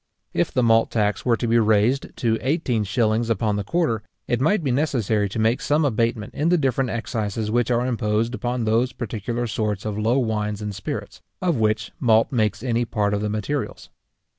[0.33, 4.41] If the malt tax were to be raised to eighteen shillings upon the quarter, it
[4.41, 8.63] might be necessary to make some abatement in the different excises which are imposed upon
[8.63, 13.21] those particular sorts of low wines and spirits, of which malt makes any part of
[13.21, 13.91] the materials.